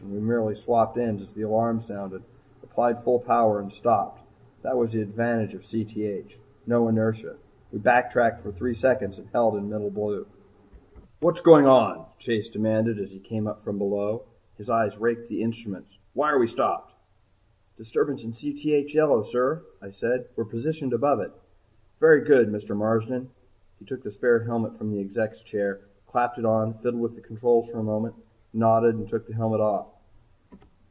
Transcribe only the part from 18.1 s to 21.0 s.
in Cth yellow, sir," I said. "We're positioned